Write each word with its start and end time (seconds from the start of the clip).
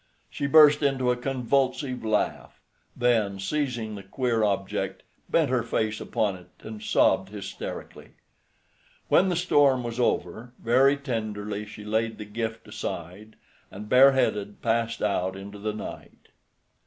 She 0.31 0.47
burst 0.47 0.81
into 0.81 1.11
a 1.11 1.15
convulsive 1.15 2.03
laugh; 2.03 2.59
then, 2.97 3.37
seizing 3.39 3.93
the 3.93 4.01
queer 4.01 4.43
object, 4.43 5.03
bent 5.29 5.51
her 5.51 5.61
face 5.61 6.01
upon 6.01 6.35
it 6.37 6.49
and 6.61 6.81
sobbed 6.81 7.29
hysterically. 7.29 8.13
When 9.09 9.29
the 9.29 9.35
storm 9.35 9.83
was 9.83 9.99
over, 9.99 10.53
very 10.57 10.97
tenderly 10.97 11.67
she 11.67 11.83
laid 11.83 12.17
the 12.17 12.25
gift 12.25 12.67
aside, 12.67 13.35
and 13.69 13.87
bareheaded 13.87 14.63
passed 14.63 15.03
out 15.03 15.35
into 15.35 15.59
the 15.59 15.71
night. 15.73 16.29